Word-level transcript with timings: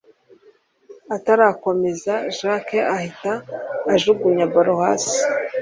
atarakomeza 1.15 2.13
jack 2.37 2.67
ahita 2.97 3.31
ajugunya 3.93 4.45
ballon 4.53 4.79
hasi 4.85 5.17